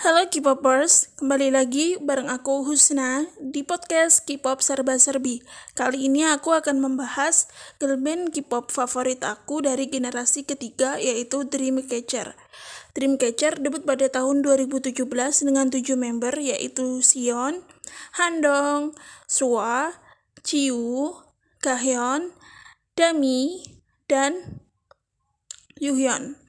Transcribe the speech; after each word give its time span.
Halo 0.00 0.32
K-popers, 0.32 1.12
kembali 1.20 1.52
lagi 1.52 2.00
bareng 2.00 2.32
aku 2.32 2.64
Husna 2.64 3.28
di 3.36 3.60
podcast 3.60 4.24
K-pop 4.24 4.64
Serba 4.64 4.96
Serbi. 4.96 5.44
Kali 5.76 6.08
ini 6.08 6.24
aku 6.24 6.56
akan 6.56 6.80
membahas 6.80 7.52
girl 7.76 8.00
band 8.00 8.32
K-pop 8.32 8.72
favorit 8.72 9.20
aku 9.20 9.60
dari 9.60 9.92
generasi 9.92 10.48
ketiga 10.48 10.96
yaitu 10.96 11.44
Dreamcatcher. 11.44 12.32
Dreamcatcher 12.96 13.60
debut 13.60 13.84
pada 13.84 14.08
tahun 14.08 14.40
2017 14.40 15.04
dengan 15.44 15.68
7 15.68 15.84
member 16.00 16.32
yaitu 16.32 17.04
Sion, 17.04 17.60
Handong, 18.16 18.96
Sua, 19.28 20.00
Chiu, 20.40 21.12
Gahyun, 21.60 22.32
Dami, 22.96 23.68
dan 24.08 24.64
Yuhyun. 25.76 26.40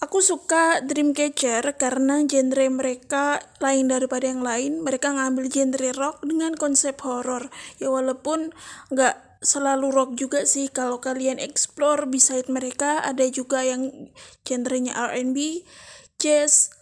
Aku 0.00 0.24
suka 0.24 0.80
Dreamcatcher 0.80 1.76
karena 1.76 2.24
genre 2.24 2.66
mereka 2.72 3.36
lain 3.60 3.92
daripada 3.92 4.32
yang 4.32 4.40
lain. 4.40 4.80
Mereka 4.80 5.12
ngambil 5.12 5.52
genre 5.52 5.92
rock 5.92 6.24
dengan 6.24 6.56
konsep 6.56 6.96
horror. 7.04 7.52
Ya 7.76 7.92
walaupun 7.92 8.56
nggak 8.88 9.44
selalu 9.44 9.92
rock 9.92 10.16
juga 10.16 10.48
sih. 10.48 10.72
Kalau 10.72 11.04
kalian 11.04 11.36
explore 11.36 12.08
beside 12.08 12.48
mereka 12.48 13.04
ada 13.04 13.28
juga 13.28 13.60
yang 13.60 14.08
genrenya 14.40 14.96
R&B, 14.96 15.68
jazz, 16.16 16.72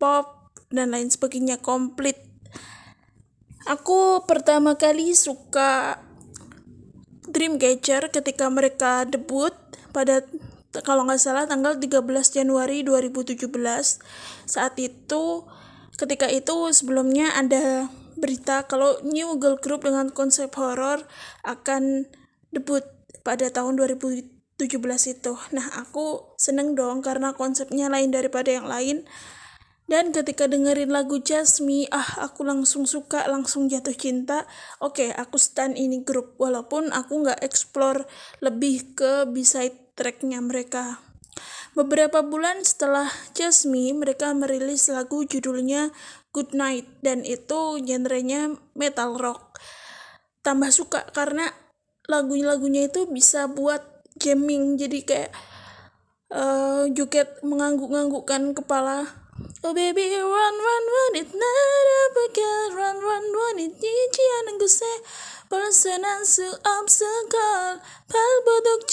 pop, 0.00 0.48
dan 0.72 0.96
lain 0.96 1.12
sebagainya 1.12 1.60
komplit. 1.60 2.16
Aku 3.68 4.24
pertama 4.24 4.80
kali 4.80 5.12
suka 5.12 6.00
Dreamcatcher 7.28 8.08
ketika 8.08 8.48
mereka 8.48 9.04
debut 9.04 9.52
pada 9.92 10.24
kalau 10.82 11.06
nggak 11.06 11.22
salah 11.22 11.46
tanggal 11.46 11.78
13 11.78 12.02
Januari 12.32 12.82
2017 12.82 13.46
saat 14.48 14.74
itu 14.80 15.46
ketika 15.94 16.26
itu 16.26 16.74
sebelumnya 16.74 17.30
ada 17.38 17.86
berita 18.18 18.66
kalau 18.66 18.98
new 19.06 19.38
girl 19.38 19.58
group 19.58 19.86
dengan 19.86 20.10
konsep 20.10 20.50
horror 20.58 21.02
akan 21.46 22.08
debut 22.50 22.82
pada 23.26 23.50
tahun 23.50 23.78
2017 23.78 24.58
itu. 25.14 25.32
Nah 25.52 25.66
aku 25.82 26.36
seneng 26.38 26.78
dong 26.78 27.02
karena 27.02 27.34
konsepnya 27.34 27.90
lain 27.90 28.14
daripada 28.14 28.54
yang 28.54 28.66
lain. 28.70 29.02
Dan 29.84 30.16
ketika 30.16 30.48
dengerin 30.48 30.88
lagu 30.88 31.20
Jasmine, 31.20 31.92
ah 31.92 32.24
aku 32.24 32.40
langsung 32.40 32.88
suka, 32.88 33.28
langsung 33.28 33.68
jatuh 33.68 33.92
cinta. 33.92 34.48
Oke, 34.80 35.04
okay, 35.04 35.08
aku 35.12 35.36
stand 35.36 35.76
ini 35.76 36.00
grup, 36.00 36.40
walaupun 36.40 36.88
aku 36.88 37.20
nggak 37.20 37.44
explore 37.44 38.08
lebih 38.40 38.96
ke 38.96 39.28
beside 39.28 39.83
tracknya 39.94 40.42
mereka. 40.42 41.02
Beberapa 41.74 42.22
bulan 42.22 42.62
setelah 42.62 43.10
Jasmine, 43.34 43.98
mereka 43.98 44.30
merilis 44.30 44.86
lagu 44.86 45.26
judulnya 45.26 45.90
Good 46.30 46.54
Night 46.54 46.86
dan 47.02 47.26
itu 47.26 47.82
genrenya 47.82 48.54
metal 48.78 49.18
rock. 49.18 49.58
Tambah 50.46 50.70
suka 50.70 51.10
karena 51.10 51.50
lagu-lagunya 52.06 52.86
itu 52.86 53.10
bisa 53.10 53.50
buat 53.50 53.82
jamming 54.22 54.78
jadi 54.78 54.98
kayak 55.02 55.32
uh, 56.30 56.86
juket 56.94 57.42
mengangguk-anggukkan 57.42 58.54
kepala. 58.54 59.24
Oh 59.66 59.74
baby 59.74 60.14
run 60.14 60.56
run 60.62 60.84
run 60.94 61.12
it 61.18 61.30
not 61.34 61.86
up 62.04 62.16
again 62.30 62.70
run 62.76 62.96
run 63.02 63.24
run 63.34 63.56
it 63.58 63.74
jijian 63.82 64.44
ang 64.46 64.62
guse 64.62 64.92
personal 65.50 66.22
su 66.22 66.46
obstacle 66.62 67.82
pal 68.06 68.34
bodok 68.46 68.86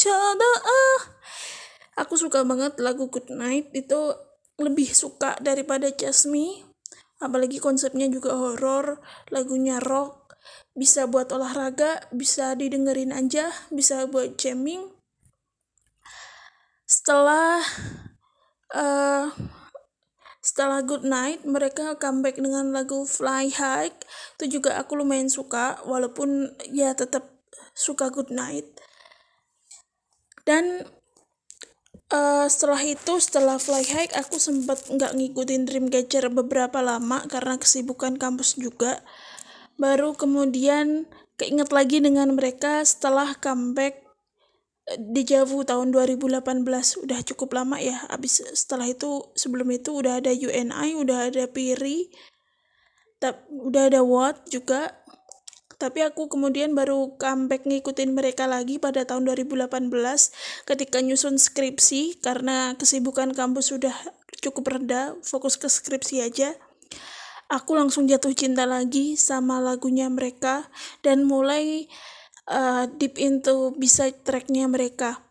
aku 2.12 2.20
suka 2.20 2.44
banget 2.44 2.76
lagu 2.84 3.08
Good 3.08 3.31
Night 3.31 3.72
itu 3.72 4.12
lebih 4.59 4.92
suka 4.92 5.40
daripada 5.40 5.88
Jasmine 5.95 6.68
apalagi 7.23 7.64
konsepnya 7.64 8.12
juga 8.12 8.36
horor 8.36 9.00
lagunya 9.31 9.80
rock 9.80 10.36
bisa 10.76 11.08
buat 11.08 11.31
olahraga 11.31 12.03
bisa 12.12 12.52
didengerin 12.59 13.16
aja 13.16 13.47
bisa 13.72 14.12
buat 14.12 14.35
jamming 14.35 14.91
setelah 16.84 17.63
uh, 18.75 19.31
setelah 20.44 20.84
Good 20.84 21.08
Night, 21.08 21.47
mereka 21.47 21.96
comeback 21.96 22.35
dengan 22.35 22.75
lagu 22.75 23.08
Fly 23.08 23.53
High. 23.56 23.94
Itu 24.35 24.59
juga 24.59 24.81
aku 24.81 24.97
lumayan 24.97 25.30
suka, 25.30 25.78
walaupun 25.85 26.58
ya 26.74 26.97
tetap 26.97 27.30
suka 27.78 28.09
Good 28.09 28.34
Night. 28.34 28.66
Dan 30.41 30.81
uh, 32.11 32.45
setelah 32.45 32.81
itu 32.83 33.13
setelah 33.17 33.57
fly 33.57 33.83
high 33.88 34.11
aku 34.13 34.38
sempat 34.38 34.85
nggak 34.91 35.16
ngikutin 35.16 35.66
Dreamcatcher 35.66 36.27
beberapa 36.29 36.83
lama 36.83 37.23
karena 37.31 37.57
kesibukan 37.57 38.19
kampus 38.19 38.59
juga. 38.59 39.01
Baru 39.79 40.13
kemudian 40.13 41.09
keinget 41.39 41.73
lagi 41.73 41.97
dengan 42.03 42.38
mereka 42.38 42.85
setelah 42.85 43.33
comeback 43.41 44.05
eh, 44.85 44.99
di 45.01 45.25
Javu 45.25 45.66
tahun 45.66 45.89
2018 45.89 46.45
udah 47.01 47.19
cukup 47.33 47.49
lama 47.57 47.81
ya 47.81 47.97
abis 48.13 48.45
setelah 48.53 48.85
itu 48.85 49.33
sebelum 49.33 49.73
itu 49.73 49.89
udah 49.89 50.22
ada 50.22 50.29
UNI 50.29 50.93
udah 50.93 51.33
ada 51.33 51.49
Piri 51.49 52.13
udah 53.49 53.83
ada 53.89 54.01
Watt 54.05 54.49
juga 54.49 55.00
tapi 55.81 56.06
aku 56.06 56.30
kemudian 56.30 56.78
baru 56.78 57.18
comeback 57.18 57.66
ngikutin 57.66 58.14
mereka 58.14 58.46
lagi 58.46 58.78
pada 58.78 59.02
tahun 59.02 59.25
2018 59.25 59.90
ketika 60.69 61.02
nyusun 61.02 61.42
skripsi 61.42 62.22
karena 62.22 62.78
kesibukan 62.78 63.34
kampus 63.34 63.74
sudah 63.74 63.97
cukup 64.46 64.78
rendah, 64.78 65.18
fokus 65.25 65.58
ke 65.58 65.66
skripsi 65.66 66.22
aja. 66.22 66.53
Aku 67.50 67.74
langsung 67.74 68.06
jatuh 68.06 68.38
cinta 68.38 68.70
lagi 68.70 69.18
sama 69.18 69.58
lagunya 69.58 70.06
mereka 70.08 70.70
dan 71.02 71.25
mulai 71.25 71.90
uh, 72.46 72.86
deep 73.02 73.18
into 73.18 73.74
bisa 73.74 74.14
tracknya 74.14 74.70
mereka. 74.70 75.25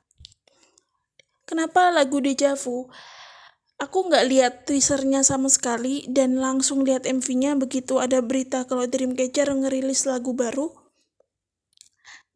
Kenapa 1.46 1.94
lagu 1.94 2.18
Deja 2.18 2.58
Vu? 2.58 2.90
Aku 3.80 4.12
nggak 4.12 4.26
lihat 4.28 4.54
teasernya 4.68 5.24
sama 5.24 5.48
sekali 5.48 6.04
dan 6.06 6.36
langsung 6.36 6.84
lihat 6.84 7.08
MV-nya 7.08 7.56
begitu 7.56 7.96
ada 7.96 8.20
berita 8.20 8.68
kalau 8.68 8.84
Dreamcatcher 8.84 9.48
ngerilis 9.48 10.04
lagu 10.04 10.36
baru 10.36 10.68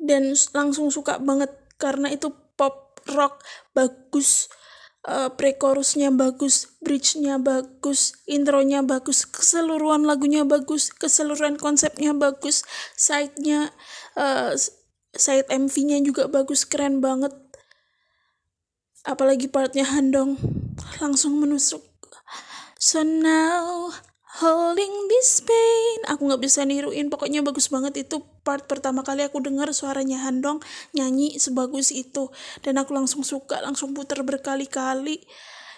dan 0.00 0.32
langsung 0.56 0.88
suka 0.88 1.20
banget 1.20 1.52
karena 1.76 2.08
itu 2.08 2.32
pop 2.56 2.98
rock 3.12 3.44
bagus 3.76 4.48
uh, 5.08 5.30
pre-chorusnya 5.32 6.10
bagus, 6.10 6.72
bridge-nya 6.80 7.36
bagus, 7.36 8.16
intronya 8.24 8.80
bagus, 8.80 9.28
keseluruhan 9.28 10.08
lagunya 10.08 10.42
bagus, 10.48 10.90
keseluruhan 10.92 11.60
konsepnya 11.60 12.16
bagus, 12.16 12.64
side-nya, 12.96 13.70
uh, 14.16 14.56
side 15.14 15.48
MV-nya 15.52 16.00
juga 16.04 16.26
bagus, 16.28 16.64
keren 16.64 17.04
banget. 17.04 17.32
Apalagi 19.04 19.52
partnya 19.52 19.84
Handong 19.84 20.40
langsung 20.98 21.36
menusuk. 21.36 21.84
So 22.80 23.04
now 23.04 23.92
holding 24.40 24.92
this 25.12 25.44
pain. 25.44 25.98
Aku 26.10 26.26
nggak 26.26 26.42
bisa 26.42 26.66
niruin. 26.66 27.12
Pokoknya 27.12 27.44
bagus 27.44 27.70
banget 27.70 28.08
itu 28.08 28.24
part 28.42 28.66
pertama 28.66 29.06
kali 29.06 29.22
aku 29.22 29.38
dengar 29.38 29.70
suaranya 29.70 30.24
Handong 30.24 30.58
nyanyi 30.96 31.38
sebagus 31.38 31.94
itu. 31.94 32.32
Dan 32.64 32.80
aku 32.80 32.96
langsung 32.96 33.22
suka 33.22 33.62
langsung 33.62 33.94
putar 33.94 34.24
berkali-kali. 34.26 35.22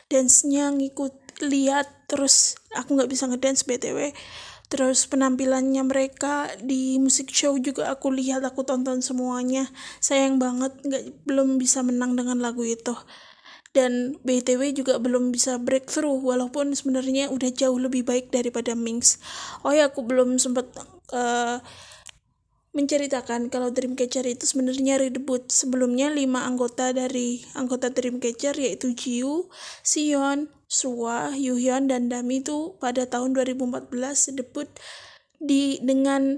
Dance-nya 0.07 0.71
ngikut 0.71 1.43
lihat 1.45 2.09
terus 2.09 2.57
aku 2.73 2.97
nggak 2.97 3.11
bisa 3.13 3.29
ngedance 3.29 3.67
btw 3.69 4.15
terus 4.67 5.07
penampilannya 5.07 5.87
mereka 5.87 6.51
di 6.59 6.99
musik 6.99 7.31
show 7.31 7.55
juga 7.59 7.87
aku 7.95 8.11
lihat 8.11 8.43
aku 8.43 8.67
tonton 8.67 8.99
semuanya 8.99 9.71
sayang 10.03 10.43
banget 10.43 10.75
nggak 10.83 11.05
belum 11.23 11.59
bisa 11.63 11.87
menang 11.87 12.19
dengan 12.19 12.43
lagu 12.43 12.67
itu 12.67 12.95
dan 13.77 14.17
BTW 14.25 14.73
juga 14.73 14.97
belum 14.97 15.37
bisa 15.37 15.61
breakthrough 15.61 16.17
walaupun 16.17 16.73
sebenarnya 16.73 17.29
udah 17.29 17.53
jauh 17.53 17.77
lebih 17.77 18.09
baik 18.09 18.33
daripada 18.33 18.73
Minx. 18.73 19.21
Oh 19.69 19.77
ya 19.77 19.93
aku 19.93 20.01
belum 20.01 20.41
sempat 20.41 20.65
uh, 21.13 21.61
menceritakan 22.77 23.49
kalau 23.49 23.73
Dreamcatcher 23.73 24.29
itu 24.29 24.45
sebenarnya 24.45 25.01
redebut 25.01 25.49
sebelumnya 25.49 26.13
lima 26.13 26.45
anggota 26.45 26.93
dari 26.93 27.41
anggota 27.57 27.89
Dreamcatcher 27.89 28.53
yaitu 28.53 28.93
Jiu, 28.93 29.49
Sion, 29.81 30.53
Sua, 30.69 31.33
Yuhyun 31.33 31.89
dan 31.89 32.13
Dami 32.13 32.45
itu 32.45 32.77
pada 32.77 33.09
tahun 33.09 33.33
2014 33.33 33.89
debut 34.37 34.69
di 35.41 35.81
dengan 35.81 36.37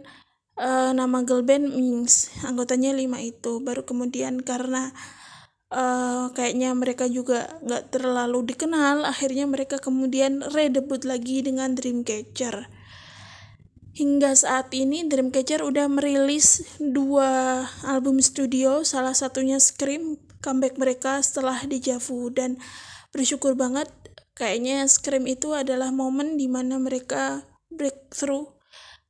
uh, 0.63 0.95
nama 0.95 1.27
girl 1.27 1.43
band 1.43 1.75
Minx 1.75 2.31
anggotanya 2.47 2.95
lima 2.95 3.19
itu. 3.19 3.59
Baru 3.59 3.83
kemudian 3.83 4.39
karena 4.47 4.95
uh, 5.75 6.31
kayaknya 6.33 6.71
mereka 6.79 7.11
juga 7.11 7.59
nggak 7.67 7.99
terlalu 7.99 8.55
dikenal 8.55 9.05
akhirnya 9.05 9.51
mereka 9.51 9.83
kemudian 9.83 10.47
redebut 10.55 11.03
lagi 11.03 11.43
dengan 11.43 11.75
Dreamcatcher 11.75 12.78
hingga 13.99 14.31
saat 14.39 14.71
ini 14.71 15.11
Dreamcatcher 15.11 15.67
udah 15.67 15.91
merilis 15.91 16.63
dua 16.79 17.67
album 17.83 18.23
studio 18.23 18.87
salah 18.87 19.11
satunya 19.11 19.59
Scream 19.59 20.15
comeback 20.39 20.79
mereka 20.79 21.19
setelah 21.19 21.59
di 21.67 21.83
Javu 21.83 22.31
dan 22.31 22.63
bersyukur 23.11 23.59
banget 23.59 23.91
kayaknya 24.39 24.87
Scream 24.87 25.27
itu 25.27 25.51
adalah 25.51 25.91
momen 25.91 26.39
di 26.39 26.47
mana 26.47 26.79
mereka 26.79 27.43
breakthrough 27.75 28.47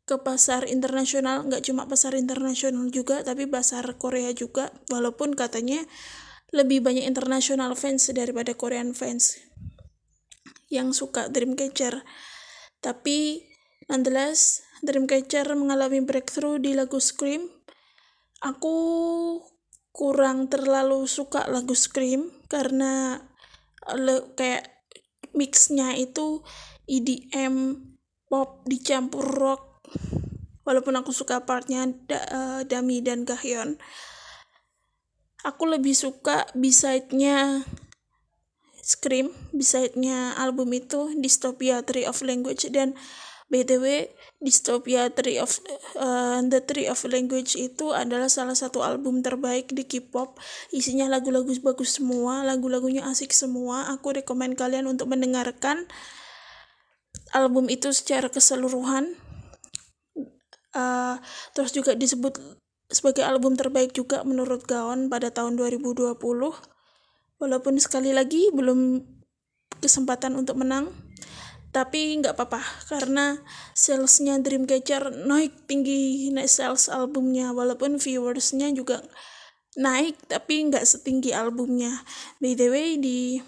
ke 0.09 0.17
pasar 0.25 0.65
internasional. 0.65 1.45
Nggak 1.45 1.69
cuma 1.69 1.85
pasar 1.85 2.17
internasional 2.17 2.89
juga 2.89 3.21
tapi 3.21 3.45
pasar 3.45 3.85
Korea 4.01 4.33
juga. 4.33 4.73
Walaupun 4.89 5.37
katanya 5.37 5.85
lebih 6.49 6.81
banyak 6.81 7.05
internasional 7.05 7.77
fans 7.77 8.09
daripada 8.09 8.57
Korean 8.57 8.97
fans 8.97 9.37
yang 10.73 10.97
suka 10.97 11.29
Dreamcatcher. 11.29 12.09
Tapi 12.81 13.45
nonetheless 13.93 14.65
Dreamcatcher 14.83 15.49
mengalami 15.59 16.03
breakthrough 16.03 16.63
di 16.63 16.75
lagu 16.75 17.03
Scream. 17.03 17.47
Aku 18.39 18.77
kurang 19.91 20.47
terlalu 20.47 21.11
suka 21.11 21.51
lagu 21.51 21.75
Scream 21.75 22.31
karena 22.47 23.19
le, 23.99 24.31
kayak 24.39 24.87
mixnya 25.35 25.99
itu 25.99 26.47
EDM 26.87 27.83
pop 28.31 28.63
dicampur 28.69 29.27
rock. 29.27 29.83
Walaupun 30.63 31.01
aku 31.01 31.11
suka 31.11 31.43
partnya 31.49 31.89
da, 32.07 32.21
uh, 32.29 32.61
Dami 32.63 33.01
dan 33.01 33.25
Gahyeon. 33.25 33.81
Aku 35.43 35.65
lebih 35.65 35.97
suka 35.97 36.45
beside-nya 36.53 37.65
Scream 38.89 39.33
beside-nya 39.53 40.33
album 40.41 40.73
itu 40.73 41.13
Dystopia 41.21 41.85
Tree 41.85 42.09
of 42.09 42.25
Language 42.25 42.73
dan 42.73 42.97
BTW 43.49 44.13
Dystopia 44.45 45.09
Tree 45.09 45.41
of 45.41 45.49
uh, 45.97 46.45
The 46.45 46.61
Tree 46.61 46.85
of 46.85 47.01
Language 47.09 47.57
itu 47.57 47.97
adalah 47.97 48.29
salah 48.29 48.53
satu 48.53 48.85
album 48.85 49.25
terbaik 49.25 49.73
di 49.73 49.89
K-pop. 49.89 50.37
Isinya 50.69 51.09
lagu-lagu 51.09 51.49
bagus 51.65 51.97
semua, 51.97 52.45
lagu-lagunya 52.45 53.09
asik 53.09 53.33
semua. 53.33 53.89
Aku 53.97 54.13
rekomend 54.13 54.61
kalian 54.61 54.85
untuk 54.85 55.09
mendengarkan 55.09 55.89
album 57.33 57.73
itu 57.73 57.89
secara 57.97 58.29
keseluruhan. 58.29 59.17
Uh, 60.77 61.17
terus 61.57 61.73
juga 61.73 61.97
disebut 61.97 62.37
sebagai 62.93 63.25
album 63.25 63.57
terbaik 63.57 63.97
juga 63.97 64.21
menurut 64.29 64.69
Gaon 64.69 65.09
pada 65.09 65.33
tahun 65.33 65.57
2020. 65.57 66.21
Walaupun 67.41 67.75
sekali 67.81 68.13
lagi 68.13 68.53
belum 68.53 69.01
kesempatan 69.81 70.37
untuk 70.37 70.61
menang 70.61 71.08
tapi 71.69 72.17
nggak 72.17 72.33
apa-apa 72.33 72.65
karena 72.89 73.37
salesnya 73.77 74.41
Dreamcatcher 74.41 75.13
naik 75.29 75.69
tinggi 75.69 76.33
naik 76.33 76.49
sales 76.49 76.89
albumnya. 76.89 77.53
Walaupun 77.53 78.01
viewersnya 78.01 78.73
juga 78.73 79.05
naik 79.77 80.17
tapi 80.27 80.65
nggak 80.73 80.85
setinggi 80.85 81.37
albumnya. 81.37 82.03
By 82.41 82.57
the 82.57 82.69
way 82.73 82.97
di 82.97 83.45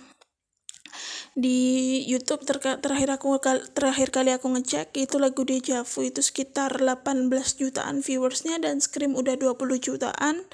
di 1.32 1.58
YouTube 2.04 2.44
ter 2.44 2.60
terakhir 2.60 3.08
aku 3.16 3.38
terakhir 3.72 4.12
kali 4.12 4.30
aku 4.36 4.52
ngecek 4.52 4.92
itu 4.98 5.16
lagu 5.16 5.46
Deja 5.46 5.86
Vu 5.86 6.04
itu 6.04 6.20
sekitar 6.20 6.76
18 6.82 7.30
jutaan 7.56 8.04
viewersnya 8.04 8.60
dan 8.60 8.84
Scream 8.84 9.16
udah 9.16 9.40
20 9.40 9.56
jutaan. 9.80 10.44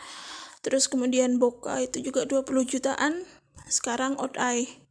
Terus 0.62 0.86
kemudian 0.86 1.42
Boka 1.42 1.82
itu 1.82 1.98
juga 1.98 2.26
20 2.30 2.46
jutaan. 2.62 3.26
Sekarang 3.66 4.14
Odd 4.22 4.38
Eye 4.38 4.85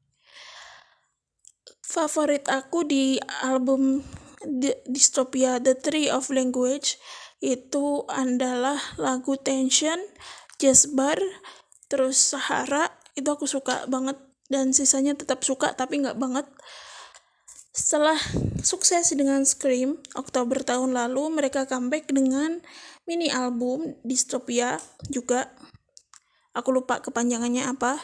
favorit 1.85 2.49
aku 2.49 2.81
di 2.81 3.21
album 3.45 4.01
Dystopia 4.89 5.61
The 5.61 5.77
Tree 5.77 6.09
of 6.09 6.33
Language 6.33 6.97
itu 7.45 8.05
adalah 8.09 8.77
lagu 8.97 9.37
Tension, 9.37 9.97
Jazz 10.57 10.89
Bar, 10.89 11.17
terus 11.85 12.17
Sahara 12.17 12.89
itu 13.13 13.29
aku 13.29 13.45
suka 13.45 13.85
banget 13.85 14.17
dan 14.49 14.73
sisanya 14.73 15.13
tetap 15.13 15.45
suka 15.45 15.73
tapi 15.77 16.01
nggak 16.01 16.17
banget. 16.17 16.45
Setelah 17.75 18.17
sukses 18.63 19.11
dengan 19.13 19.43
Scream 19.43 19.99
Oktober 20.15 20.63
tahun 20.63 20.95
lalu 20.95 21.27
mereka 21.37 21.67
comeback 21.67 22.07
dengan 22.09 22.63
mini 23.03 23.27
album 23.29 23.99
Dystopia 24.01 24.79
juga 25.11 25.51
aku 26.55 26.71
lupa 26.71 27.03
kepanjangannya 27.03 27.67
apa 27.67 27.99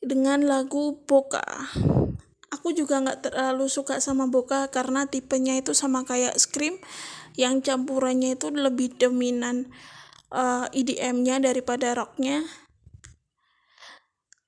dengan 0.00 0.40
lagu 0.40 1.04
Boka 1.04 1.44
aku 2.48 2.72
juga 2.72 3.00
nggak 3.00 3.30
terlalu 3.30 3.68
suka 3.68 4.00
sama 4.00 4.28
Boka 4.28 4.68
karena 4.72 5.04
tipenya 5.04 5.60
itu 5.60 5.76
sama 5.76 6.04
kayak 6.04 6.36
Scream 6.40 6.80
yang 7.38 7.60
campurannya 7.62 8.34
itu 8.34 8.50
lebih 8.50 8.98
dominan 8.98 9.70
uh, 10.32 10.66
eh, 10.72 10.82
EDM-nya 10.82 11.38
daripada 11.44 11.94
rocknya. 11.94 12.42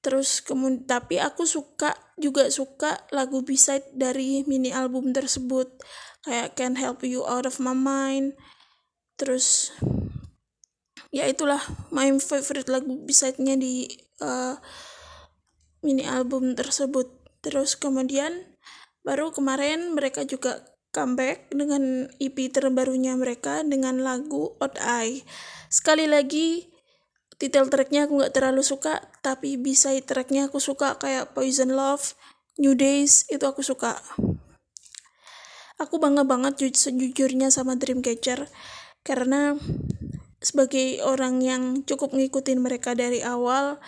Terus 0.01 0.41
kemudian 0.41 0.89
tapi 0.89 1.21
aku 1.21 1.45
suka 1.45 1.93
juga 2.17 2.49
suka 2.49 3.05
lagu 3.13 3.45
beside 3.45 3.85
dari 3.93 4.43
mini 4.49 4.73
album 4.73 5.13
tersebut 5.13 5.69
kayak 6.25 6.57
Can't 6.57 6.81
Help 6.81 7.05
You 7.05 7.23
Out 7.29 7.45
of 7.45 7.61
My 7.61 7.77
Mind. 7.77 8.33
Terus 9.21 9.77
ya 11.13 11.29
itulah 11.29 11.61
my 11.93 12.09
favorite 12.17 12.73
lagu 12.73 12.97
beside-nya 13.05 13.61
di 13.61 13.87
uh, 14.25 14.57
mini 15.85 16.09
album 16.09 16.57
tersebut 16.57 17.20
Terus 17.41 17.77
kemudian 17.77 18.57
baru 19.01 19.33
kemarin 19.33 19.97
mereka 19.97 20.25
juga 20.29 20.65
comeback 20.91 21.49
dengan 21.55 22.11
EP 22.19 22.37
terbarunya 22.51 23.15
mereka 23.15 23.63
dengan 23.63 24.03
lagu 24.03 24.59
Odd 24.59 24.77
Eye. 24.83 25.23
Sekali 25.71 26.11
lagi 26.11 26.67
title 27.41 27.71
tracknya 27.73 28.05
aku 28.05 28.21
nggak 28.21 28.35
terlalu 28.37 28.61
suka, 28.61 29.01
tapi 29.25 29.57
bisa 29.57 29.95
tracknya 30.05 30.51
aku 30.53 30.61
suka 30.61 31.01
kayak 31.01 31.33
Poison 31.33 31.73
Love, 31.73 32.13
New 32.61 32.77
Days 32.77 33.25
itu 33.33 33.41
aku 33.47 33.65
suka. 33.65 33.97
Aku 35.81 35.97
bangga 35.97 36.29
banget 36.29 36.61
sejujurnya 36.77 37.49
sama 37.49 37.81
Dreamcatcher 37.81 38.45
karena 39.01 39.57
sebagai 40.45 41.01
orang 41.01 41.41
yang 41.41 41.63
cukup 41.89 42.13
ngikutin 42.13 42.61
mereka 42.61 42.93
dari 42.93 43.25
awal, 43.25 43.81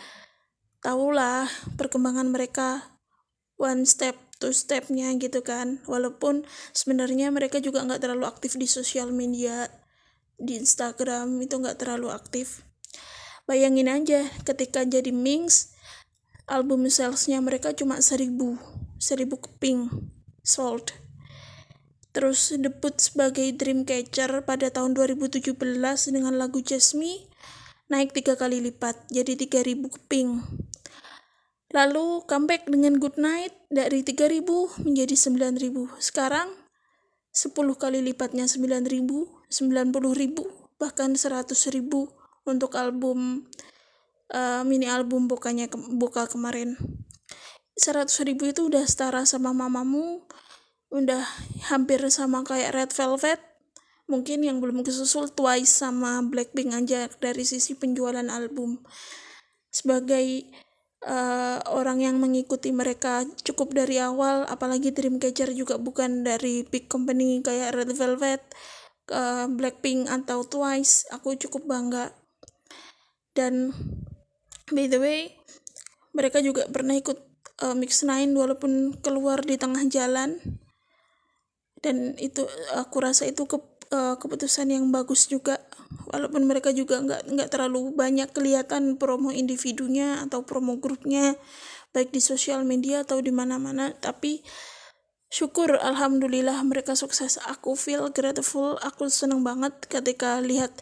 tahulah 0.81 1.44
perkembangan 1.76 2.32
mereka 2.32 2.92
one 3.62 3.87
step 3.87 4.19
two 4.43 4.50
stepnya 4.50 5.14
gitu 5.23 5.47
kan. 5.47 5.79
Walaupun 5.87 6.43
sebenarnya 6.75 7.31
mereka 7.31 7.62
juga 7.62 7.87
nggak 7.87 8.03
terlalu 8.03 8.26
aktif 8.26 8.59
di 8.59 8.67
sosial 8.67 9.14
media 9.14 9.70
di 10.35 10.59
Instagram 10.59 11.38
itu 11.38 11.62
nggak 11.62 11.79
terlalu 11.79 12.11
aktif. 12.11 12.67
Bayangin 13.47 13.87
aja 13.87 14.26
ketika 14.43 14.82
jadi 14.82 15.14
Mings 15.14 15.70
album 16.50 16.91
salesnya 16.91 17.38
mereka 17.38 17.70
cuma 17.70 18.03
seribu 18.03 18.59
seribu 18.99 19.38
keping 19.38 20.11
sold. 20.43 20.91
Terus 22.13 22.53
debut 22.58 22.93
sebagai 22.98 23.46
Dreamcatcher 23.56 24.44
pada 24.44 24.69
tahun 24.69 24.93
2017 24.93 25.56
dengan 26.13 26.36
lagu 26.36 26.60
Jasmine 26.60 27.31
naik 27.89 28.13
tiga 28.17 28.36
kali 28.36 28.60
lipat 28.65 29.08
jadi 29.13 29.36
3000 29.36 29.84
keping 29.84 30.41
Lalu 31.72 32.29
comeback 32.29 32.69
dengan 32.69 33.00
Good 33.00 33.17
Night 33.17 33.56
dari 33.72 34.05
3000 34.05 34.84
menjadi 34.84 35.17
9000. 35.17 35.88
Sekarang 36.05 36.52
10 37.32 37.56
kali 37.81 38.05
lipatnya 38.05 38.44
9000, 38.44 38.93
90000, 39.48 40.76
bahkan 40.76 41.17
100.000 41.17 41.48
untuk 42.44 42.76
album 42.76 43.48
uh, 44.36 44.60
mini 44.69 44.84
album 44.84 45.32
bukannya 45.32 45.72
ke, 45.72 45.81
buka 45.96 46.29
kemarin. 46.29 46.76
100.000 47.81 48.36
itu 48.36 48.60
udah 48.69 48.84
setara 48.84 49.24
sama 49.24 49.56
mamamu, 49.56 50.29
udah 50.93 51.24
hampir 51.72 52.05
sama 52.12 52.44
kayak 52.44 52.76
Red 52.76 52.93
Velvet. 52.93 53.41
Mungkin 54.12 54.44
yang 54.44 54.60
belum 54.60 54.84
kesusul 54.84 55.32
Twice 55.32 55.72
sama 55.72 56.20
Blackpink 56.20 56.76
aja 56.76 57.08
dari 57.17 57.48
sisi 57.48 57.72
penjualan 57.72 58.29
album. 58.29 58.84
Sebagai 59.72 60.52
uh, 61.06 61.59
orang 61.71 62.03
yang 62.03 62.17
mengikuti 62.19 62.71
mereka 62.71 63.27
cukup 63.43 63.75
dari 63.75 63.99
awal 63.99 64.47
apalagi 64.47 64.94
Dreamcatcher 64.94 65.51
juga 65.55 65.79
bukan 65.79 66.23
dari 66.23 66.63
big 66.67 66.87
company 66.87 67.43
kayak 67.43 67.75
Red 67.75 67.91
Velvet 67.94 68.43
uh, 69.11 69.47
Blackpink 69.51 70.06
atau 70.06 70.47
Twice 70.47 71.11
aku 71.11 71.35
cukup 71.39 71.67
bangga. 71.67 72.15
Dan 73.32 73.73
by 74.71 74.87
the 74.87 75.01
way 75.01 75.21
mereka 76.13 76.44
juga 76.44 76.69
pernah 76.69 76.93
ikut 76.94 77.19
uh, 77.65 77.75
Mix 77.75 78.05
Nine 78.05 78.37
walaupun 78.37 79.01
keluar 79.01 79.41
di 79.43 79.56
tengah 79.56 79.82
jalan. 79.89 80.39
Dan 81.82 82.15
itu 82.23 82.47
aku 82.79 83.03
rasa 83.03 83.27
itu 83.27 83.43
ke, 83.49 83.59
uh, 83.91 84.15
keputusan 84.15 84.71
yang 84.71 84.94
bagus 84.94 85.27
juga 85.27 85.59
walaupun 86.11 86.44
mereka 86.44 86.70
juga 86.72 87.01
nggak 87.01 87.32
nggak 87.32 87.49
terlalu 87.49 87.93
banyak 87.94 88.31
kelihatan 88.31 89.01
promo 89.01 89.32
individunya 89.32 90.20
atau 90.25 90.44
promo 90.44 90.77
grupnya 90.81 91.37
baik 91.93 92.13
di 92.13 92.20
sosial 92.25 92.65
media 92.65 93.05
atau 93.05 93.20
di 93.20 93.31
mana-mana 93.31 93.93
tapi 93.93 94.41
syukur 95.32 95.81
alhamdulillah 95.81 96.61
mereka 96.69 96.93
sukses. 96.93 97.41
Aku 97.49 97.72
feel 97.72 98.13
grateful 98.13 98.77
aku 98.84 99.08
seneng 99.08 99.41
banget 99.41 99.72
ketika 99.89 100.37
lihat 100.44 100.77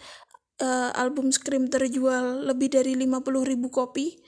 uh, 0.59 0.91
album 0.99 1.31
Scream 1.31 1.71
terjual 1.71 2.43
lebih 2.51 2.75
dari 2.75 2.99
50 2.99 3.23
ribu 3.47 3.71
kopi. 3.71 4.19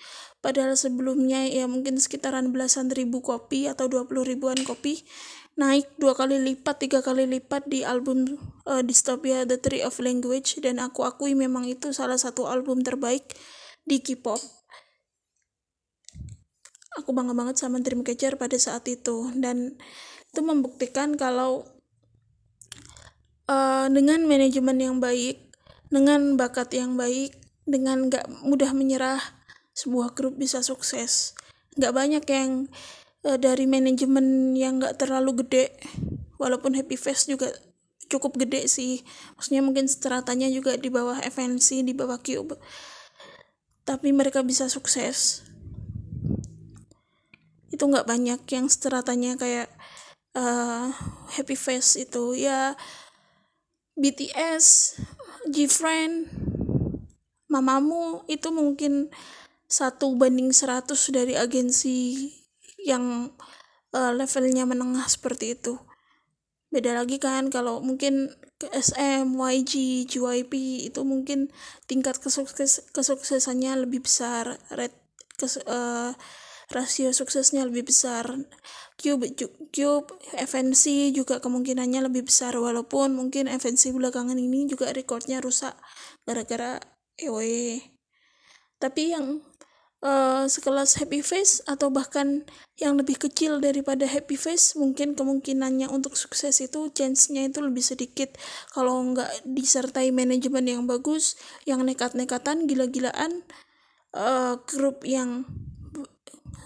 Padahal 0.42 0.74
sebelumnya 0.74 1.46
ya 1.46 1.70
mungkin 1.70 2.02
sekitaran 2.02 2.50
belasan 2.50 2.90
ribu 2.90 3.22
kopi 3.22 3.70
atau 3.70 3.86
20 3.86 4.10
ribuan 4.26 4.58
kopi 4.66 5.06
naik 5.52 5.84
dua 6.00 6.16
kali 6.16 6.40
lipat 6.40 6.80
tiga 6.80 7.04
kali 7.04 7.28
lipat 7.28 7.68
di 7.68 7.84
album 7.84 8.24
uh, 8.64 8.80
Dystopia 8.80 9.44
The 9.44 9.60
Tree 9.60 9.84
of 9.84 10.00
Language. 10.00 10.60
Dan 10.64 10.80
aku 10.80 11.04
akui 11.04 11.36
memang 11.36 11.68
itu 11.68 11.92
salah 11.92 12.16
satu 12.16 12.48
album 12.48 12.80
terbaik 12.80 13.26
di 13.84 14.00
K-pop. 14.00 14.40
Aku 17.00 17.16
bangga 17.16 17.32
banget 17.32 17.56
sama 17.56 17.80
Dreamcatcher 17.80 18.36
pada 18.36 18.56
saat 18.60 18.84
itu. 18.88 19.32
Dan 19.36 19.76
itu 20.32 20.40
membuktikan 20.40 21.16
kalau 21.16 21.64
uh, 23.48 23.86
dengan 23.92 24.24
manajemen 24.24 24.80
yang 24.80 24.96
baik 25.00 25.52
dengan 25.92 26.40
bakat 26.40 26.72
yang 26.72 26.96
baik 26.96 27.36
dengan 27.68 28.08
gak 28.08 28.24
mudah 28.40 28.72
menyerah 28.72 29.20
sebuah 29.76 30.16
grup 30.16 30.40
bisa 30.40 30.64
sukses. 30.64 31.36
Gak 31.76 31.92
banyak 31.92 32.24
yang 32.28 32.72
uh, 33.26 33.38
dari 33.38 33.64
manajemen 33.66 34.54
yang 34.58 34.82
gak 34.82 35.02
terlalu 35.02 35.42
gede 35.46 35.74
walaupun 36.42 36.74
Happy 36.74 36.98
Face 36.98 37.30
juga 37.30 37.50
cukup 38.10 38.36
gede 38.36 38.68
sih. 38.68 39.00
Maksudnya 39.38 39.62
mungkin 39.64 39.88
stratanya 39.88 40.50
juga 40.52 40.76
di 40.76 40.92
bawah 40.92 41.22
FNC 41.22 41.86
di 41.86 41.94
bawah 41.96 42.20
Cube. 42.20 42.58
Tapi 43.88 44.12
mereka 44.12 44.44
bisa 44.44 44.68
sukses. 44.68 45.46
Itu 47.72 47.88
nggak 47.88 48.04
banyak 48.04 48.40
yang 48.52 48.68
stratanya 48.68 49.40
kayak 49.40 49.72
uh, 50.36 50.92
Happy 51.32 51.56
Face 51.56 51.96
itu. 51.96 52.36
Ya 52.36 52.76
BTS, 53.96 54.98
Gfriend, 55.48 56.28
mamamu 57.48 58.24
itu 58.28 58.48
mungkin 58.52 59.08
satu 59.68 60.12
banding 60.20 60.52
100 60.52 60.92
dari 61.16 61.32
agensi 61.32 62.28
yang 62.82 63.34
uh, 63.94 64.12
levelnya 64.12 64.66
menengah 64.66 65.06
seperti 65.06 65.54
itu. 65.58 65.78
Beda 66.72 66.96
lagi 66.96 67.20
kan 67.20 67.52
kalau 67.52 67.84
mungkin 67.84 68.32
SM, 68.62 69.28
YG, 69.36 70.04
JYP 70.08 70.52
itu 70.88 71.00
mungkin 71.04 71.52
tingkat 71.90 72.16
kesukses 72.22 72.88
kesuksesannya 72.94 73.84
lebih 73.84 74.06
besar, 74.06 74.56
red 74.72 74.94
kes, 75.36 75.60
uh, 75.66 76.16
rasio 76.72 77.12
suksesnya 77.12 77.68
lebih 77.68 77.92
besar. 77.92 78.24
Cube, 78.96 79.34
Cube, 79.74 80.08
FNC 80.32 81.12
juga 81.12 81.42
kemungkinannya 81.42 82.06
lebih 82.08 82.30
besar 82.30 82.54
walaupun 82.56 83.12
mungkin 83.18 83.50
FNC 83.50 83.92
belakangan 83.92 84.38
ini 84.38 84.64
juga 84.70 84.94
recordnya 84.94 85.42
rusak 85.44 85.76
gara-gara 86.24 86.80
EOE. 87.20 87.82
Tapi 88.78 89.02
yang 89.12 89.44
uh, 90.02 90.44
sekelas 90.50 90.98
Happy 91.00 91.22
Face 91.22 91.62
atau 91.64 91.88
bahkan 91.88 92.44
yang 92.76 92.98
lebih 92.98 93.16
kecil 93.16 93.62
daripada 93.62 94.04
Happy 94.04 94.34
Face 94.34 94.74
mungkin 94.74 95.14
kemungkinannya 95.14 95.88
untuk 95.88 96.18
sukses 96.18 96.58
itu 96.58 96.90
chance-nya 96.92 97.46
itu 97.46 97.62
lebih 97.62 97.80
sedikit. 97.80 98.34
Kalau 98.74 99.00
nggak 99.14 99.46
disertai 99.46 100.10
manajemen 100.10 100.66
yang 100.66 100.82
bagus 100.84 101.38
yang 101.64 101.86
nekat-nekatan 101.86 102.66
gila-gilaan 102.66 103.46
uh, 104.12 104.58
grup 104.66 105.06
yang 105.06 105.46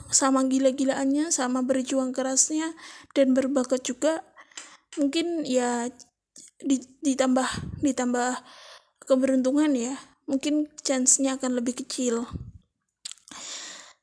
sama 0.09 0.47
gila-gilaannya 0.47 1.35
sama 1.35 1.61
berjuang 1.67 2.15
kerasnya 2.15 2.73
dan 3.13 3.35
berbakat 3.35 3.83
juga 3.83 4.23
mungkin 4.97 5.43
ya 5.43 5.91
ditambah 7.05 7.49
ditambah 7.85 8.41
keberuntungan 9.05 9.77
ya. 9.77 9.95
Mungkin 10.27 10.67
chance-nya 10.83 11.39
akan 11.39 11.63
lebih 11.63 11.87
kecil 11.87 12.27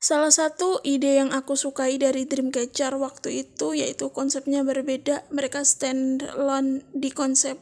Salah 0.03 0.35
satu 0.35 0.83
ide 0.83 1.15
yang 1.15 1.31
aku 1.31 1.55
sukai 1.55 1.95
dari 1.95 2.27
Dreamcatcher 2.27 2.91
waktu 2.99 3.47
itu 3.47 3.71
yaitu 3.71 4.11
konsepnya 4.11 4.59
berbeda. 4.59 5.23
Mereka 5.31 5.63
stand 5.63 6.27
alone 6.27 6.83
di 6.91 7.07
konsep 7.07 7.55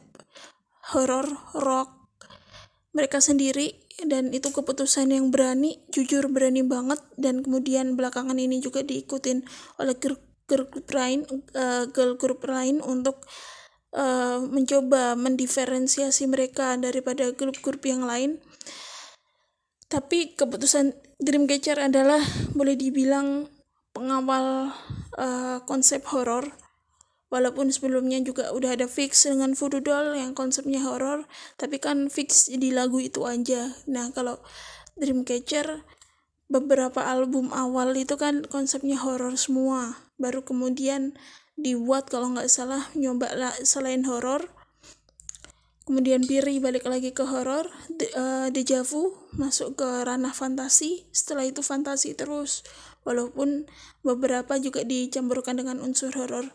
horror 0.90 1.30
rock 1.54 2.02
mereka 2.90 3.22
sendiri. 3.22 3.78
Dan 4.02 4.34
itu 4.34 4.50
keputusan 4.50 5.14
yang 5.14 5.30
berani 5.30 5.86
jujur 5.94 6.26
berani 6.34 6.66
banget. 6.66 6.98
Dan 7.14 7.46
kemudian 7.46 7.94
belakangan 7.94 8.34
ini 8.34 8.58
juga 8.58 8.82
diikutin 8.82 9.46
oleh 9.78 9.94
grup 9.94 10.18
grup 10.50 10.74
lain 10.90 11.22
uh, 11.54 11.86
girl 11.94 12.18
group 12.18 12.42
lain 12.42 12.82
untuk 12.82 13.22
uh, 13.94 14.42
mencoba 14.42 15.14
mendiferensiasi 15.14 16.26
mereka 16.26 16.74
daripada 16.74 17.30
grup-grup 17.30 17.86
yang 17.86 18.02
lain. 18.02 18.42
Tapi 19.86 20.34
keputusan 20.34 21.11
Dreamcatcher 21.22 21.78
adalah 21.78 22.18
boleh 22.50 22.74
dibilang 22.74 23.46
pengawal 23.94 24.74
uh, 25.14 25.62
konsep 25.62 26.02
horor. 26.10 26.50
Walaupun 27.30 27.70
sebelumnya 27.72 28.20
juga 28.20 28.52
udah 28.52 28.76
ada 28.76 28.90
fix 28.90 29.24
dengan 29.24 29.56
Voodoo 29.56 29.80
Doll 29.80 30.18
yang 30.18 30.36
konsepnya 30.36 30.84
horor 30.84 31.24
tapi 31.56 31.80
kan 31.80 32.12
fix 32.12 32.50
di 32.50 32.74
lagu 32.74 33.00
itu 33.00 33.24
aja. 33.24 33.72
Nah 33.88 34.10
kalau 34.12 34.42
Dreamcatcher 35.00 35.86
beberapa 36.52 37.00
album 37.06 37.48
awal 37.56 37.96
itu 37.96 38.20
kan 38.20 38.44
konsepnya 38.44 39.00
horor 39.00 39.38
semua. 39.40 39.96
Baru 40.20 40.44
kemudian 40.44 41.16
dibuat 41.56 42.12
kalau 42.12 42.36
nggak 42.36 42.52
salah 42.52 42.90
nyoba 42.92 43.32
selain 43.64 44.04
horor 44.04 44.50
kemudian 45.84 46.22
Piri 46.22 46.62
balik 46.62 46.86
lagi 46.86 47.10
ke 47.10 47.26
horor 47.26 47.66
de, 47.90 48.06
uh, 48.14 48.48
Deja 48.54 48.86
Vu 48.86 49.14
masuk 49.34 49.78
ke 49.82 49.88
ranah 50.06 50.32
fantasi. 50.32 51.06
Setelah 51.10 51.48
itu 51.48 51.60
fantasi 51.60 52.14
terus 52.14 52.62
walaupun 53.02 53.66
beberapa 54.06 54.58
juga 54.62 54.86
dicampurkan 54.86 55.58
dengan 55.58 55.82
unsur 55.82 56.14
horor 56.14 56.54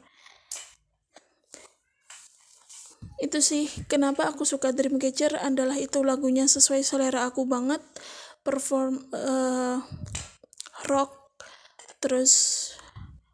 itu 3.17 3.41
sih 3.41 3.65
kenapa 3.89 4.29
aku 4.29 4.45
suka 4.45 4.69
Dreamcatcher 4.69 5.41
adalah 5.41 5.73
itu 5.73 6.05
lagunya 6.05 6.45
sesuai 6.45 6.85
selera 6.85 7.25
aku 7.25 7.49
banget. 7.49 7.81
Perform 8.45 9.09
uh, 9.11 9.81
rock 10.87 11.33
terus 11.97 12.63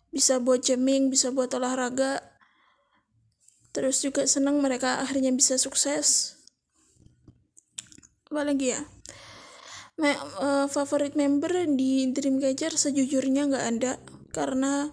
bisa 0.10 0.40
buat 0.40 0.64
jamming 0.64 1.12
bisa 1.12 1.30
buat 1.36 1.52
olahraga 1.54 2.33
terus 3.74 4.06
juga 4.06 4.24
senang 4.30 4.62
mereka 4.62 5.02
akhirnya 5.02 5.34
bisa 5.34 5.58
sukses. 5.58 6.38
Apa 8.30 8.46
lagi 8.46 8.78
ya? 8.78 8.82
Me 9.98 10.14
uh, 10.42 10.66
favorit 10.70 11.14
member 11.14 11.70
di 11.70 12.10
Dreamcatcher 12.14 12.74
sejujurnya 12.78 13.50
nggak 13.50 13.66
ada. 13.78 13.94
Karena 14.34 14.90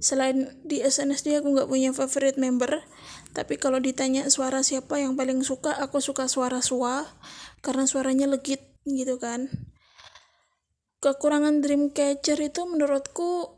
selain 0.00 0.52
di 0.64 0.80
SNSD 0.84 1.40
aku 1.40 1.52
nggak 1.52 1.68
punya 1.68 1.92
favorite 1.92 2.40
member. 2.40 2.80
Tapi 3.36 3.60
kalau 3.60 3.80
ditanya 3.80 4.28
suara 4.32 4.64
siapa 4.64 5.00
yang 5.00 5.16
paling 5.16 5.44
suka 5.44 5.76
aku 5.76 6.00
suka 6.00 6.28
suara 6.28 6.64
Sua. 6.64 7.04
Karena 7.60 7.84
suaranya 7.84 8.28
legit 8.28 8.64
gitu 8.88 9.20
kan. 9.20 9.52
Kekurangan 11.00 11.60
Dreamcatcher 11.64 12.40
itu 12.40 12.64
menurutku 12.68 13.48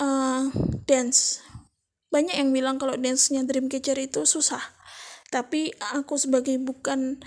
uh, 0.00 0.42
dance 0.88 1.42
banyak 2.08 2.36
yang 2.40 2.50
bilang 2.56 2.76
kalau 2.80 2.96
dance-nya 2.96 3.44
Dreamcatcher 3.44 3.96
itu 4.00 4.24
susah. 4.24 4.60
Tapi 5.28 5.72
aku 5.92 6.16
sebagai 6.16 6.56
bukan 6.56 7.20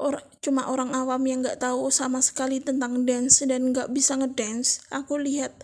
or 0.00 0.16
cuma 0.40 0.64
orang 0.72 0.96
awam 0.96 1.20
yang 1.28 1.44
nggak 1.44 1.60
tahu 1.60 1.92
sama 1.92 2.24
sekali 2.24 2.60
tentang 2.64 3.04
dance 3.04 3.44
dan 3.44 3.68
nggak 3.68 3.92
bisa 3.92 4.16
ngedance 4.16 4.80
aku 4.88 5.20
lihat 5.20 5.60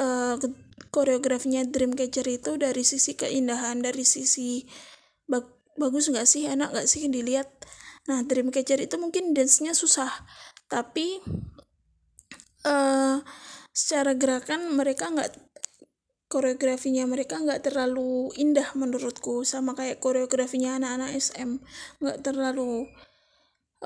uh, 0.00 0.40
koreografinya 0.88 1.60
Dreamcatcher 1.60 2.24
itu 2.24 2.56
dari 2.56 2.80
sisi 2.88 3.12
keindahan 3.12 3.84
dari 3.84 4.00
sisi 4.08 4.64
bag 5.28 5.44
bagus 5.76 6.08
nggak 6.08 6.24
sih 6.24 6.48
enak 6.48 6.72
nggak 6.72 6.88
sih 6.88 7.04
dilihat. 7.12 7.52
Nah 8.08 8.24
Dreamcatcher 8.24 8.80
itu 8.80 8.96
mungkin 8.96 9.36
dance-nya 9.36 9.76
susah 9.76 10.08
tapi 10.72 11.20
uh, 12.64 13.20
secara 13.76 14.16
gerakan 14.16 14.72
mereka 14.72 15.12
nggak 15.12 15.45
koreografinya 16.26 17.06
mereka 17.06 17.38
nggak 17.38 17.70
terlalu 17.70 18.34
indah 18.34 18.74
menurutku 18.74 19.46
sama 19.46 19.78
kayak 19.78 20.02
koreografinya 20.02 20.74
anak-anak 20.74 21.14
SM 21.14 21.62
nggak 22.02 22.18
terlalu 22.26 22.90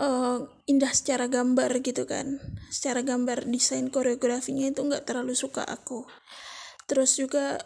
uh, 0.01 0.49
indah 0.65 0.93
secara 0.93 1.29
gambar 1.29 1.71
gitu 1.85 2.09
kan. 2.09 2.41
Secara 2.73 3.05
gambar 3.05 3.45
desain 3.49 3.93
koreografinya 3.93 4.73
itu 4.73 4.81
nggak 4.81 5.05
terlalu 5.05 5.37
suka 5.37 5.65
aku. 5.69 6.09
Terus 6.89 7.21
juga 7.21 7.61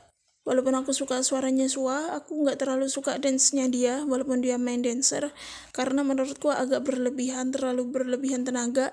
walaupun 0.44 0.76
aku 0.76 0.92
suka 0.92 1.24
suaranya 1.24 1.70
Sua 1.70 2.12
aku 2.12 2.44
nggak 2.44 2.60
terlalu 2.60 2.92
suka 2.92 3.16
dance-nya 3.16 3.70
dia 3.70 4.02
walaupun 4.04 4.42
dia 4.42 4.58
main 4.58 4.82
dancer. 4.82 5.30
Karena 5.70 6.02
menurutku 6.02 6.50
agak 6.50 6.82
berlebihan 6.82 7.54
terlalu 7.54 7.86
berlebihan 7.88 8.42
tenaga. 8.42 8.90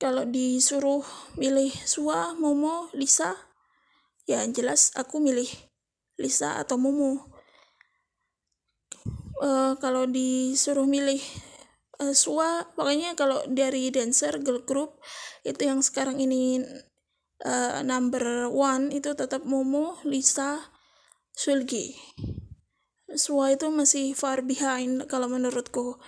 Kalau 0.00 0.24
disuruh 0.24 1.04
milih 1.36 1.68
Sua, 1.84 2.32
Momo, 2.32 2.88
Lisa 2.96 3.49
ya 4.30 4.46
jelas 4.46 4.94
aku 4.94 5.18
milih 5.18 5.50
Lisa 6.14 6.54
atau 6.62 6.78
Momo 6.78 7.26
uh, 9.42 9.74
kalau 9.82 10.06
disuruh 10.06 10.86
milih 10.86 11.18
uh, 11.98 12.14
Sua 12.14 12.70
pokoknya 12.76 13.18
kalau 13.18 13.42
dari 13.50 13.90
dancer 13.90 14.38
girl 14.38 14.62
group 14.62 15.02
itu 15.42 15.66
yang 15.66 15.82
sekarang 15.82 16.20
ini 16.22 16.62
uh, 17.44 17.80
number 17.82 18.48
one 18.52 18.92
itu 18.92 19.16
tetap 19.16 19.42
Momo 19.48 19.98
Lisa 20.04 20.70
Sulgi. 21.32 21.96
Sua 23.10 23.56
itu 23.56 23.66
masih 23.72 24.12
far 24.14 24.44
behind 24.44 25.08
kalau 25.10 25.26
menurutku. 25.26 25.98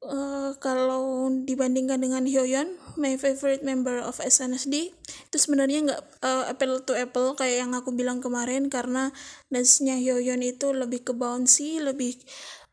Uh, 0.00 0.56
kalau 0.58 1.28
dibandingkan 1.44 2.00
dengan 2.00 2.24
Hyoyeon 2.24 2.74
my 3.00 3.16
favorite 3.16 3.64
member 3.64 3.98
of 4.04 4.20
SNSD 4.20 4.92
itu 5.32 5.36
sebenarnya 5.40 5.88
nggak 5.88 6.02
uh, 6.20 6.44
apple 6.52 6.84
to 6.84 6.92
apple 6.92 7.32
kayak 7.32 7.64
yang 7.64 7.72
aku 7.72 7.96
bilang 7.96 8.20
kemarin 8.20 8.68
karena 8.68 9.08
dance-nya 9.48 9.96
Hyoyeon 9.96 10.44
itu 10.44 10.76
lebih 10.76 11.08
ke 11.08 11.16
bouncy 11.16 11.80
lebih 11.80 12.20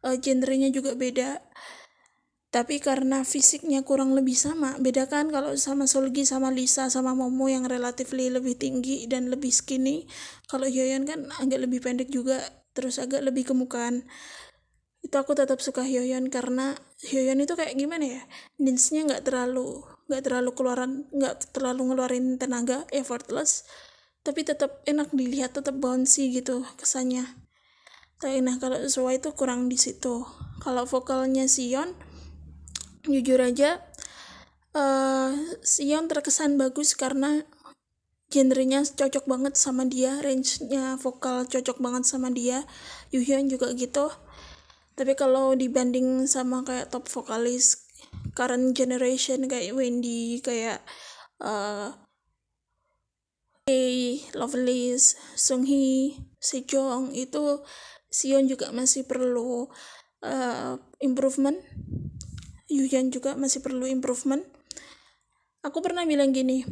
uh, 0.04 0.20
genrenya 0.20 0.68
juga 0.70 0.94
beda. 0.94 1.40
Tapi 2.48 2.80
karena 2.80 3.28
fisiknya 3.28 3.84
kurang 3.84 4.16
lebih 4.16 4.36
sama 4.36 4.80
beda 4.80 5.08
kan 5.12 5.28
kalau 5.32 5.56
sama 5.60 5.84
Solgi 5.84 6.24
sama 6.24 6.48
Lisa 6.52 6.88
sama 6.88 7.12
Momo 7.16 7.52
yang 7.52 7.68
relatively 7.68 8.32
lebih 8.32 8.56
tinggi 8.60 9.08
dan 9.08 9.32
lebih 9.32 9.52
skinny. 9.52 10.08
Kalau 10.52 10.68
Hyoyeon 10.68 11.08
kan 11.08 11.28
agak 11.40 11.60
lebih 11.64 11.80
pendek 11.84 12.12
juga 12.12 12.40
terus 12.76 13.02
agak 13.02 13.26
lebih 13.26 13.48
kemukaan 13.48 14.06
itu 15.08 15.16
aku 15.16 15.40
tetap 15.40 15.64
suka 15.64 15.88
Hyoyeon 15.88 16.28
karena 16.28 16.76
Hyoyeon 17.08 17.40
itu 17.40 17.56
kayak 17.56 17.80
gimana 17.80 18.06
ya 18.20 18.22
dance-nya 18.60 19.08
nggak 19.08 19.24
terlalu 19.24 19.88
nggak 20.08 20.22
terlalu 20.24 20.52
keluaran 20.56 21.06
nggak 21.12 21.52
terlalu 21.52 21.92
ngeluarin 21.92 22.40
tenaga 22.40 22.88
effortless 22.96 23.68
tapi 24.28 24.44
tetap 24.44 24.84
enak 24.84 25.16
dilihat 25.16 25.56
tetap 25.56 25.80
bouncy 25.80 26.28
gitu 26.36 26.68
kesannya. 26.76 27.24
Tapi 28.20 28.44
nah 28.44 28.60
kalau 28.60 28.76
sesuai 28.76 29.24
itu 29.24 29.32
kurang 29.32 29.72
di 29.72 29.80
situ. 29.80 30.28
Kalau 30.60 30.84
vokalnya 30.84 31.48
Sion 31.48 31.96
jujur 33.08 33.40
aja 33.40 33.80
uh, 34.76 35.32
Sion 35.64 36.12
terkesan 36.12 36.60
bagus 36.60 36.92
karena 37.00 37.48
genrenya 38.28 38.84
cocok 38.84 39.24
banget 39.32 39.56
sama 39.56 39.88
dia 39.88 40.20
range-nya 40.20 41.00
vokal 41.00 41.48
cocok 41.48 41.80
banget 41.80 42.04
sama 42.04 42.28
dia 42.28 42.68
Yuhyun 43.16 43.48
juga 43.48 43.72
gitu. 43.80 44.12
Tapi 45.00 45.16
kalau 45.16 45.56
dibanding 45.56 46.28
sama 46.28 46.68
kayak 46.68 46.92
top 46.92 47.08
vokalis 47.08 47.87
current 48.38 48.78
generation 48.78 49.50
kayak 49.50 49.74
Wendy 49.74 50.38
kayak 50.46 50.86
uh, 51.42 51.90
Hey, 53.68 54.24
Lovelace, 54.32 55.20
Hee, 55.68 56.16
Sejong 56.40 57.12
itu 57.12 57.60
Sion 58.08 58.48
juga 58.48 58.72
masih 58.72 59.04
perlu 59.04 59.68
uh, 60.24 60.74
improvement. 61.04 61.60
Yuyan 62.72 63.12
juga 63.12 63.36
masih 63.36 63.60
perlu 63.60 63.84
improvement. 63.84 64.40
Aku 65.68 65.84
pernah 65.84 66.08
bilang 66.08 66.32
gini 66.32 66.64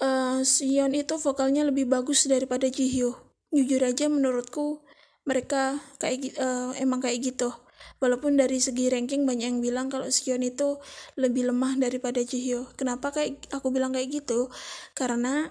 uh, 0.00 0.40
Sion 0.42 0.96
itu 0.96 1.14
vokalnya 1.20 1.62
lebih 1.62 1.86
bagus 1.86 2.26
daripada 2.26 2.66
Jihyo 2.66 3.14
jujur 3.50 3.82
aja 3.84 4.06
menurutku 4.08 4.82
mereka 5.28 5.78
kayak 6.00 6.34
uh, 6.40 6.72
emang 6.80 7.02
kayak 7.04 7.34
gitu 7.34 7.52
walaupun 7.98 8.36
dari 8.36 8.58
segi 8.58 8.88
ranking 8.88 9.24
banyak 9.28 9.46
yang 9.52 9.60
bilang 9.64 9.86
kalau 9.92 10.08
Sion 10.08 10.40
itu 10.40 10.80
lebih 11.16 11.50
lemah 11.52 11.76
daripada 11.76 12.20
Jihyo 12.22 12.70
kenapa 12.74 13.12
kayak 13.12 13.50
aku 13.52 13.70
bilang 13.74 13.92
kayak 13.92 14.22
gitu? 14.22 14.48
Karena 14.96 15.50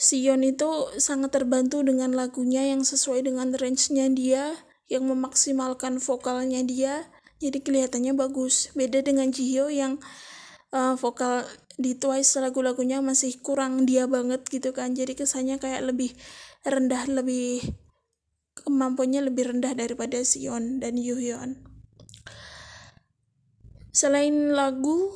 Sion 0.00 0.40
itu 0.40 0.88
sangat 0.96 1.36
terbantu 1.36 1.84
dengan 1.84 2.16
lagunya 2.16 2.64
yang 2.64 2.80
sesuai 2.80 3.28
dengan 3.28 3.52
range-nya 3.52 4.08
dia 4.08 4.56
yang 4.88 5.04
memaksimalkan 5.04 6.00
vokalnya 6.00 6.64
dia. 6.64 7.04
Jadi 7.36 7.60
kelihatannya 7.60 8.16
bagus. 8.16 8.72
Beda 8.72 9.04
dengan 9.04 9.28
Jihyo 9.28 9.68
yang 9.68 10.00
uh, 10.72 10.96
vokal 10.96 11.44
di 11.76 11.96
Twice 11.96 12.36
lagu-lagunya 12.40 13.00
masih 13.00 13.40
kurang 13.44 13.84
dia 13.84 14.08
banget 14.08 14.44
gitu 14.48 14.72
kan. 14.72 14.96
Jadi 14.96 15.16
kesannya 15.16 15.60
kayak 15.60 15.84
lebih 15.84 16.16
rendah 16.64 17.04
lebih 17.08 17.64
kemampuannya 18.62 19.26
lebih 19.28 19.56
rendah 19.56 19.72
daripada 19.76 20.20
Sion 20.22 20.78
dan 20.78 20.96
Yuhyun 21.00 21.70
selain 23.90 24.54
lagu 24.54 25.10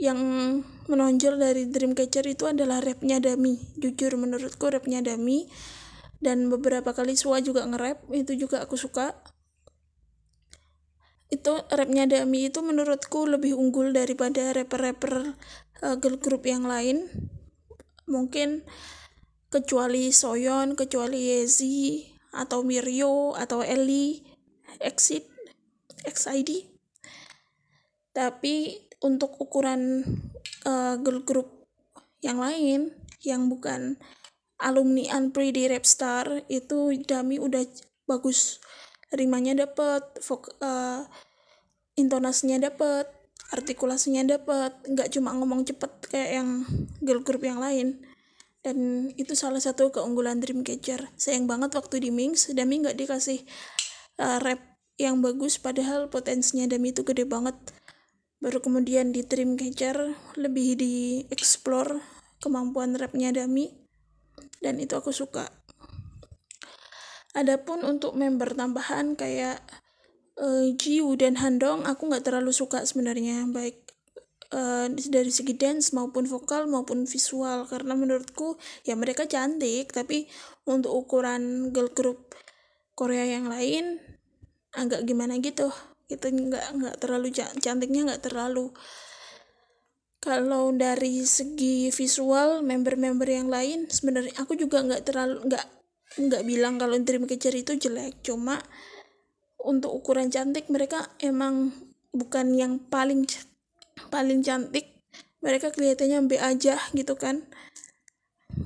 yang 0.00 0.18
menonjol 0.88 1.36
dari 1.36 1.68
Dreamcatcher 1.68 2.24
itu 2.24 2.48
adalah 2.48 2.80
rapnya 2.80 3.20
Dami. 3.20 3.60
Jujur 3.76 4.16
menurutku 4.16 4.72
rapnya 4.72 5.04
Dami 5.04 5.46
dan 6.22 6.48
beberapa 6.48 6.96
kali 6.96 7.14
Sua 7.14 7.44
juga 7.44 7.66
nge-rap 7.68 8.08
itu 8.16 8.32
juga 8.34 8.64
aku 8.64 8.80
suka. 8.80 9.12
Itu 11.30 11.62
rapnya 11.70 12.08
Dami 12.10 12.50
itu 12.50 12.58
menurutku 12.64 13.28
lebih 13.28 13.54
unggul 13.54 13.94
daripada 13.94 14.50
rapper-rapper 14.50 15.36
uh, 15.84 15.96
girl 16.00 16.18
group 16.18 16.42
yang 16.48 16.66
lain. 16.66 17.06
Mungkin 18.10 18.66
kecuali 19.52 20.10
Soyeon, 20.10 20.74
kecuali 20.74 21.30
Yezi 21.30 22.09
atau 22.30 22.62
Mirio 22.62 23.34
atau 23.34 23.62
Ellie 23.62 24.22
Exit 24.78 25.26
XID 26.06 26.70
tapi 28.10 28.86
untuk 29.00 29.38
ukuran 29.38 30.02
uh, 30.66 30.94
girl 30.98 31.22
group 31.22 31.48
yang 32.20 32.42
lain 32.42 32.92
yang 33.24 33.48
bukan 33.48 33.96
alumni 34.60 35.16
Unpretty 35.16 35.70
Rap 35.70 35.88
Star 35.88 36.44
itu 36.52 36.92
Dami 37.06 37.40
udah 37.40 37.64
bagus 38.04 38.60
rimanya 39.14 39.66
dapet 39.66 40.04
uh, 40.60 41.06
intonasinya 41.96 42.60
dapet 42.60 43.08
artikulasinya 43.50 44.22
dapet. 44.26 44.72
Nggak 44.86 45.10
cuma 45.14 45.34
ngomong 45.34 45.66
cepet 45.66 45.92
kayak 46.06 46.30
yang 46.42 46.50
girl 47.02 47.22
group 47.22 47.42
yang 47.42 47.58
lain 47.58 47.98
dan 48.60 49.08
itu 49.16 49.32
salah 49.32 49.60
satu 49.60 49.88
keunggulan 49.88 50.40
Dreamcatcher 50.40 51.08
sayang 51.16 51.48
banget 51.48 51.72
waktu 51.72 52.04
di 52.04 52.10
Mings 52.12 52.52
Dami 52.52 52.84
nggak 52.84 52.96
dikasih 52.96 53.40
uh, 54.20 54.36
rap 54.40 54.60
yang 55.00 55.24
bagus 55.24 55.56
padahal 55.56 56.12
potensinya 56.12 56.68
Dami 56.68 56.92
itu 56.92 57.08
gede 57.08 57.24
banget. 57.24 57.56
Baru 58.40 58.60
kemudian 58.60 59.16
di 59.16 59.24
Dreamcatcher 59.24 60.12
lebih 60.36 60.76
di 60.76 61.24
explore 61.32 62.04
kemampuan 62.40 62.96
rapnya 62.96 63.32
Dami 63.32 63.72
dan 64.60 64.76
itu 64.76 64.92
aku 64.92 65.12
suka. 65.12 65.48
Adapun 67.32 67.80
untuk 67.86 68.12
member 68.12 68.52
tambahan 68.52 69.16
kayak 69.16 69.64
uh, 70.36 70.68
Jiwoo 70.76 71.16
dan 71.16 71.40
Handong 71.40 71.88
aku 71.88 72.12
nggak 72.12 72.28
terlalu 72.28 72.52
suka 72.52 72.84
sebenarnya. 72.84 73.48
Baik 73.48 73.89
uh, 74.54 74.86
dari 74.90 75.32
segi 75.32 75.54
dance 75.54 75.94
maupun 75.94 76.26
vokal 76.26 76.66
maupun 76.66 77.06
visual. 77.06 77.66
Karena 77.66 77.94
menurutku 77.94 78.58
ya 78.86 78.94
mereka 78.98 79.26
cantik 79.26 79.90
tapi 79.90 80.26
untuk 80.66 80.94
ukuran 80.94 81.74
girl 81.74 81.90
group 81.90 82.34
Korea 82.94 83.24
yang 83.24 83.48
lain 83.48 83.98
agak 84.74 85.06
gimana 85.06 85.38
gitu. 85.40 85.70
Itu 86.10 86.30
nggak 86.30 86.66
nggak 86.76 86.96
terlalu 87.00 87.32
cantiknya 87.34 88.12
nggak 88.12 88.22
terlalu. 88.26 88.74
Kalau 90.20 90.68
dari 90.76 91.24
segi 91.24 91.88
visual 91.88 92.60
member-member 92.60 93.24
yang 93.24 93.48
lain 93.48 93.88
sebenarnya 93.88 94.36
aku 94.36 94.52
juga 94.52 94.84
nggak 94.84 95.02
terlalu 95.08 95.48
nggak 95.48 95.66
nggak 96.20 96.42
bilang 96.44 96.76
kalau 96.76 96.98
Dreamcatcher 97.00 97.54
itu 97.56 97.78
jelek. 97.80 98.20
Cuma 98.20 98.60
untuk 99.64 99.96
ukuran 99.96 100.28
cantik 100.28 100.68
mereka 100.68 101.08
emang 101.24 101.72
bukan 102.12 102.52
yang 102.52 102.82
paling 102.90 103.24
paling 104.08 104.40
cantik 104.40 104.96
mereka 105.44 105.72
kelihatannya 105.72 106.28
B 106.28 106.40
aja 106.40 106.80
gitu 106.96 107.16
kan. 107.16 107.44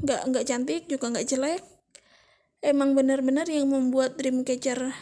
Nggak 0.03 0.21
nggak 0.31 0.45
cantik 0.47 0.83
juga 0.87 1.11
nggak 1.11 1.27
jelek. 1.27 1.63
Emang 2.65 2.95
benar-benar 2.97 3.51
yang 3.51 3.69
membuat 3.69 4.17
Dreamcatcher 4.17 4.95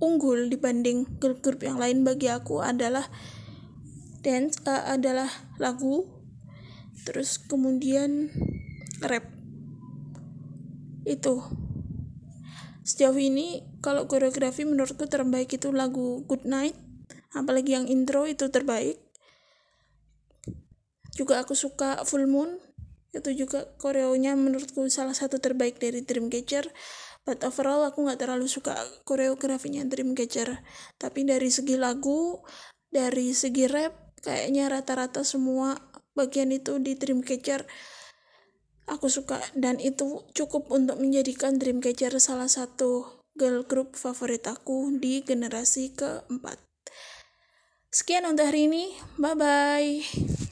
unggul 0.00 0.50
dibanding 0.50 1.06
grup-grup 1.20 1.60
yang 1.64 1.80
lain 1.80 2.04
bagi 2.04 2.28
aku 2.28 2.60
adalah 2.60 3.08
dance 4.20 4.60
uh, 4.68 4.96
adalah 4.96 5.28
lagu 5.56 6.08
terus 7.04 7.40
kemudian 7.40 8.28
rap. 9.00 9.24
Itu. 11.08 11.42
Sejauh 12.84 13.16
ini 13.16 13.64
kalau 13.80 14.04
koreografi 14.10 14.66
menurutku 14.66 15.08
terbaik 15.08 15.52
itu 15.52 15.72
lagu 15.72 16.26
Good 16.28 16.44
Night 16.44 16.76
apalagi 17.30 17.78
yang 17.78 17.86
intro 17.86 18.26
itu 18.26 18.50
terbaik 18.50 18.98
juga 21.16 21.42
aku 21.42 21.54
suka 21.58 22.02
Full 22.06 22.26
Moon 22.30 22.58
itu 23.10 23.34
juga 23.34 23.66
koreonya 23.82 24.38
menurutku 24.38 24.86
salah 24.86 25.14
satu 25.14 25.42
terbaik 25.42 25.82
dari 25.82 26.06
Dreamcatcher 26.06 26.70
but 27.26 27.42
overall 27.42 27.82
aku 27.82 28.06
nggak 28.06 28.22
terlalu 28.22 28.46
suka 28.46 28.78
koreografinya 29.02 29.82
Dreamcatcher 29.82 30.62
tapi 30.96 31.26
dari 31.26 31.50
segi 31.50 31.74
lagu 31.74 32.38
dari 32.86 33.34
segi 33.34 33.66
rap 33.66 34.14
kayaknya 34.22 34.70
rata-rata 34.70 35.26
semua 35.26 35.74
bagian 36.14 36.54
itu 36.54 36.78
di 36.78 36.94
Dreamcatcher 36.94 37.66
aku 38.90 39.06
suka 39.10 39.42
dan 39.58 39.82
itu 39.82 40.26
cukup 40.34 40.70
untuk 40.70 41.02
menjadikan 41.02 41.58
Dreamcatcher 41.58 42.14
salah 42.22 42.50
satu 42.50 43.20
girl 43.38 43.62
group 43.64 43.94
favorit 43.94 44.44
aku 44.44 44.98
di 44.98 45.22
generasi 45.22 45.94
keempat. 45.94 46.58
Sekian 47.90 48.26
untuk 48.26 48.46
hari 48.46 48.68
ini. 48.68 48.92
Bye 49.16 49.34
bye. 49.38 50.49